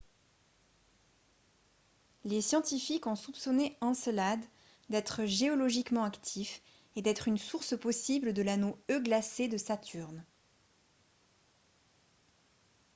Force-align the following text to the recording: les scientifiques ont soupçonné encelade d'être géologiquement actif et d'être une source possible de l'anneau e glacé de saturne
les 2.23 2.41
scientifiques 2.41 3.05
ont 3.05 3.15
soupçonné 3.15 3.77
encelade 3.81 4.43
d'être 4.89 5.25
géologiquement 5.25 6.01
actif 6.03 6.63
et 6.95 7.03
d'être 7.03 7.27
une 7.27 7.37
source 7.37 7.77
possible 7.79 8.33
de 8.33 8.41
l'anneau 8.41 8.79
e 8.89 8.99
glacé 8.99 9.47
de 9.47 9.57
saturne 9.57 10.25